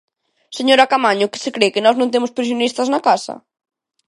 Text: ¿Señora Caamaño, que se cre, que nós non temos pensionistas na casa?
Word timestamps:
¿Señora 0.57 0.89
Caamaño, 0.91 1.31
que 1.31 1.41
se 1.43 1.53
cre, 1.55 1.73
que 1.73 1.83
nós 1.85 1.95
non 1.99 2.11
temos 2.13 2.33
pensionistas 2.37 2.87
na 2.93 2.99
casa? 3.07 3.33